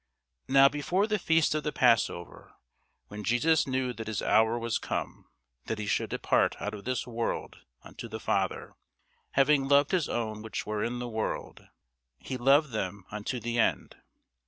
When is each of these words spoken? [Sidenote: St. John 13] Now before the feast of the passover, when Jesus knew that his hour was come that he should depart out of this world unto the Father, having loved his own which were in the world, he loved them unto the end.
[Sidenote: 0.47 0.47
St. 0.47 0.55
John 0.55 0.63
13] 0.63 0.63
Now 0.63 0.69
before 0.83 1.07
the 1.07 1.19
feast 1.19 1.53
of 1.55 1.63
the 1.63 1.71
passover, 1.71 2.53
when 3.09 3.23
Jesus 3.23 3.67
knew 3.67 3.93
that 3.93 4.07
his 4.07 4.23
hour 4.23 4.57
was 4.57 4.79
come 4.79 5.27
that 5.67 5.77
he 5.77 5.85
should 5.85 6.09
depart 6.09 6.55
out 6.59 6.73
of 6.73 6.85
this 6.85 7.05
world 7.05 7.57
unto 7.83 8.07
the 8.07 8.19
Father, 8.19 8.73
having 9.33 9.67
loved 9.67 9.91
his 9.91 10.09
own 10.09 10.41
which 10.41 10.65
were 10.65 10.83
in 10.83 10.97
the 10.97 11.07
world, 11.07 11.67
he 12.17 12.35
loved 12.35 12.71
them 12.71 13.05
unto 13.11 13.39
the 13.39 13.59
end. 13.59 13.95